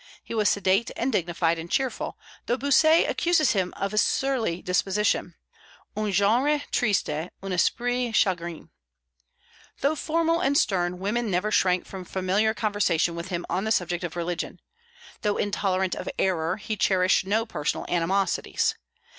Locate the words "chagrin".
8.13-8.71